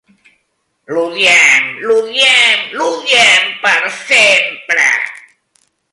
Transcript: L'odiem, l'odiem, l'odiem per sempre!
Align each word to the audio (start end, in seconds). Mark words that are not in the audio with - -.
L'odiem, 0.95 1.67
l'odiem, 1.83 2.65
l'odiem 2.79 3.53
per 3.67 3.79
sempre! 3.99 4.91